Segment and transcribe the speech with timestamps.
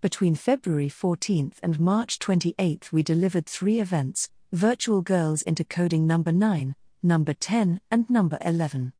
[0.00, 6.30] Between February 14th and March 28th, we delivered three events Virtual Girls into Coding Number
[6.30, 8.92] 9, Number 10, and Number 11.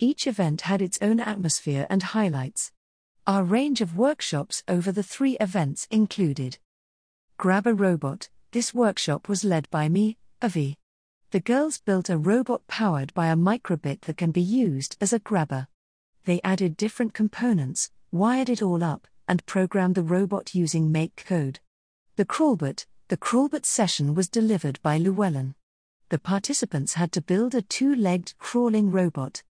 [0.00, 2.72] Each event had its own atmosphere and highlights.
[3.28, 6.58] Our range of workshops over the three events included
[7.36, 8.28] Grab a Robot.
[8.50, 10.74] This workshop was led by me, Avye.
[11.30, 15.20] The girls built a robot powered by a microbit that can be used as a
[15.20, 15.68] grabber.
[16.24, 21.58] They added different components, wired it all up, and programmed the robot using MakeCode.
[22.16, 25.54] The Crawlbot, the Crawlbot session was delivered by Llewellyn.
[26.08, 29.44] The participants had to build a two legged crawling robot.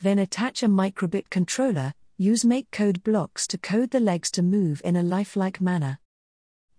[0.00, 4.96] Then attach a microbit controller, use MakeCode blocks to code the legs to move in
[4.96, 6.00] a lifelike manner.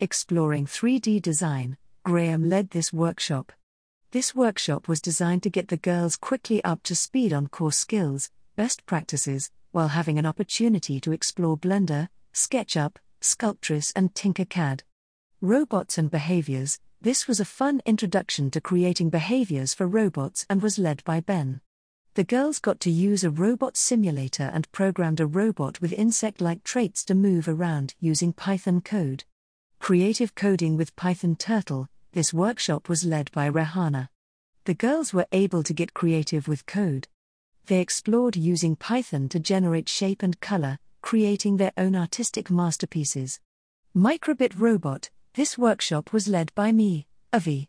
[0.02, 3.54] Exploring 3D design, Graham led this workshop.
[4.12, 8.30] This workshop was designed to get the girls quickly up to speed on core skills,
[8.58, 14.84] best practices, while having an opportunity to explore Blender, SketchUp, Sculptris, and Tinkercad.
[15.42, 20.80] Robots and Behaviors This was a fun introduction to creating behaviors for robots and was
[20.80, 21.60] led by Ben.
[22.14, 26.64] The girls got to use a robot simulator and programmed a robot with insect like
[26.64, 29.26] traits to move around using Python code.
[29.80, 34.10] Creative Coding with Python Turtle This workshop was led by Rehana.
[34.66, 37.08] The girls were able to get creative with code.
[37.66, 43.40] They explored using Python to generate shape and color, creating their own artistic masterpieces.
[43.96, 47.68] Microbit Robot, this workshop was led by me, Avye.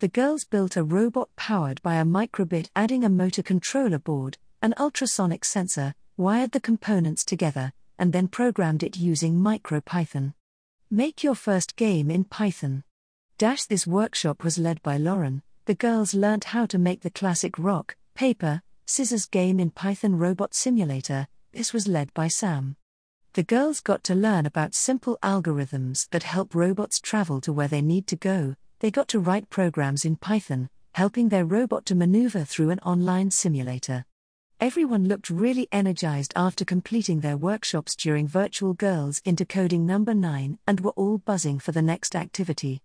[0.00, 4.74] The girls built a robot powered by a microbit, adding a motor controller board, an
[4.78, 10.34] ultrasonic sensor, wired the components together, and then programmed it using MicroPython.
[10.90, 12.84] Make your first game in Python.
[13.38, 15.42] Dash this workshop was led by Lauren.
[15.64, 20.54] The girls learnt how to make the classic rock, paper, scissors game in Python Robot
[20.54, 22.76] Simulator, this was led by Sam.
[23.34, 27.82] The girls got to learn about simple algorithms that help robots travel to where they
[27.82, 28.56] need to go.
[28.80, 33.30] They got to write programs in Python, helping their robot to maneuver through an online
[33.30, 34.04] simulator.
[34.60, 40.58] Everyone looked really energized after completing their workshops during Virtual Girls into Coding Number 9
[40.66, 42.82] and were all buzzing for the next activity.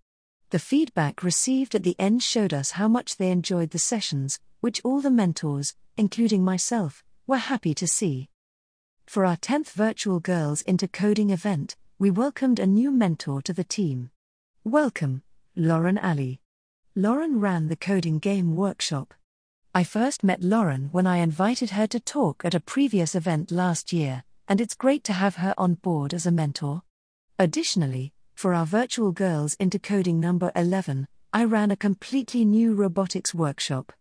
[0.52, 4.82] The feedback received at the end showed us how much they enjoyed the sessions, which
[4.84, 8.30] all the mentors, including myself, were happy to see.
[9.06, 13.64] For our 10th Virtual Girls into Coding event, we welcomed a new mentor to the
[13.64, 14.10] team.
[14.64, 15.22] Welcome,
[15.56, 16.40] Lauren Ali.
[16.96, 19.14] Lauren ran the coding game workshop.
[19.74, 23.94] I first met Lauren when I invited her to talk at a previous event last
[23.94, 26.82] year, and it's great to have her on board as a mentor.
[27.38, 33.34] Additionally, for our Virtual Girls into Coding number 11, I ran a completely new robotics
[33.34, 33.94] workshop.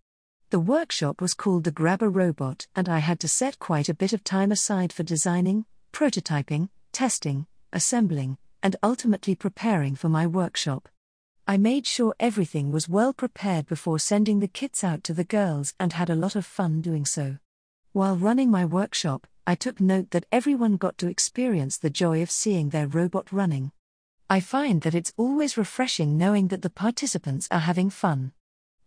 [0.52, 4.12] The workshop was called the Grabber Robot, and I had to set quite a bit
[4.12, 5.64] of time aside for designing,
[5.94, 10.90] prototyping, testing, assembling, and ultimately preparing for my workshop.
[11.48, 15.72] I made sure everything was well prepared before sending the kits out to the girls
[15.80, 17.38] and had a lot of fun doing so.
[17.92, 22.30] While running my workshop, I took note that everyone got to experience the joy of
[22.30, 23.72] seeing their robot running.
[24.28, 28.32] I find that it's always refreshing knowing that the participants are having fun.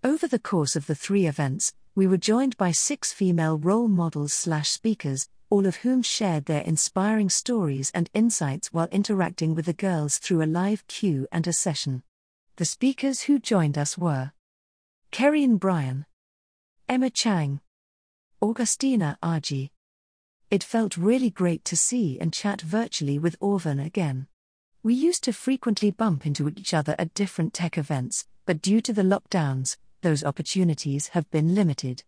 [0.06, 4.34] Over the course of the three events, we were joined by six female role models
[4.34, 9.74] slash speakers, all of whom shared their inspiring stories and insights while interacting with the
[9.74, 12.04] girls through a live Q and a session.
[12.58, 14.34] The speakers who joined us were
[15.12, 16.06] Kerrien Bryan,
[16.88, 17.62] Emma Yang,
[18.44, 19.72] Augustina Argy.
[20.52, 24.28] It felt really great to see and chat virtually with Orvan again.
[24.84, 28.94] We used to frequently bump into each other at different tech events, but due to
[28.94, 32.04] the lockdowns, those opportunities have been limited.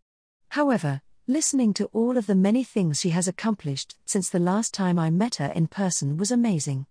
[0.49, 4.99] However, listening to all of the many things she has accomplished since the last time
[4.99, 6.85] I met her in person was amazing.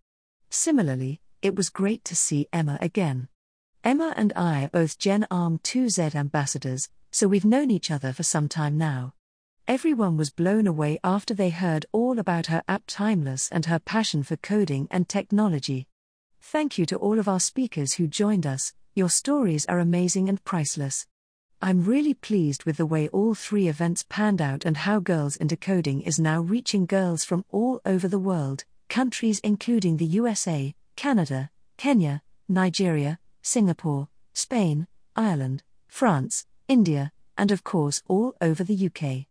[0.51, 3.29] Similarly, it was great to see Emma again.
[3.85, 8.25] Emma and I are both Gen Arm 2Z ambassadors, so we've known each other for
[8.25, 9.15] some time now.
[9.69, 14.25] Everyone was blown away after they heard all about her app Timeless and her passion
[14.25, 15.87] for coding and technology.
[16.41, 20.43] Thank you to all of our speakers who joined us, your stories are amazing and
[20.43, 21.07] priceless.
[21.61, 25.55] I'm really pleased with the way all three events panned out and how Girls into
[25.55, 31.51] Coding is now reaching girls from all over the world, countries including the USA, Canada,
[31.77, 39.27] Kenya, Nigeria, Singapore, Spain, Ireland, France, India, and of course all over the UK.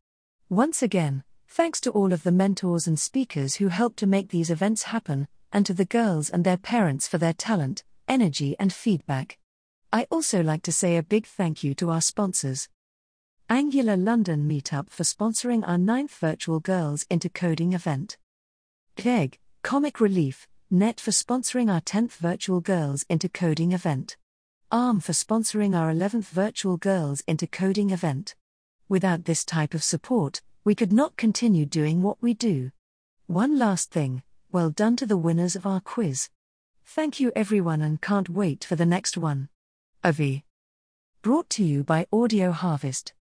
[0.47, 4.51] Once again, thanks to all of the mentors and speakers who helped to make these
[4.51, 9.39] events happen, and to the girls and their parents for their talent, energy, and feedback.
[9.91, 12.69] I also like to say a big thank you to our sponsors.
[13.49, 18.17] Angular London Meetup for sponsoring our ninth Virtual Girls into Coding event.
[19.03, 24.17] Egg, Comic Relief, NET for sponsoring our 10th Virtual Girls into Coding event.
[24.71, 28.35] ARM for sponsoring our 11th Virtual Girls into Coding event.
[28.89, 32.71] Without this type of support, we could not continue doing what we do.
[33.27, 36.29] One last thing well done to the winners of our quiz.
[36.85, 39.49] Thank you everyone and can't wait for the next one.
[40.05, 40.43] Avye.
[41.23, 43.11] Brought to you by Audio Harvest.